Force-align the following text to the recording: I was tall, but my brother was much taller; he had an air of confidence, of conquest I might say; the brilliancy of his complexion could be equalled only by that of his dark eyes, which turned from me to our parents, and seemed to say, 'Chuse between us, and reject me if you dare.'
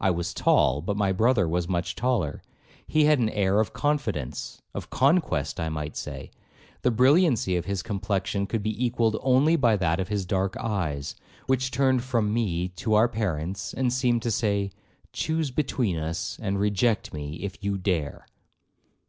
I 0.00 0.12
was 0.12 0.32
tall, 0.32 0.80
but 0.82 0.96
my 0.96 1.10
brother 1.10 1.48
was 1.48 1.66
much 1.68 1.96
taller; 1.96 2.42
he 2.86 3.06
had 3.06 3.18
an 3.18 3.28
air 3.30 3.58
of 3.58 3.72
confidence, 3.72 4.62
of 4.72 4.88
conquest 4.88 5.58
I 5.58 5.68
might 5.68 5.96
say; 5.96 6.30
the 6.82 6.92
brilliancy 6.92 7.56
of 7.56 7.64
his 7.64 7.82
complexion 7.82 8.46
could 8.46 8.62
be 8.62 8.84
equalled 8.86 9.16
only 9.20 9.56
by 9.56 9.74
that 9.78 9.98
of 9.98 10.06
his 10.06 10.26
dark 10.26 10.56
eyes, 10.58 11.16
which 11.48 11.72
turned 11.72 12.04
from 12.04 12.32
me 12.32 12.68
to 12.76 12.94
our 12.94 13.08
parents, 13.08 13.72
and 13.74 13.92
seemed 13.92 14.22
to 14.22 14.30
say, 14.30 14.70
'Chuse 15.12 15.50
between 15.50 15.96
us, 15.98 16.38
and 16.40 16.60
reject 16.60 17.12
me 17.12 17.40
if 17.42 17.64
you 17.64 17.76
dare.' 17.76 18.28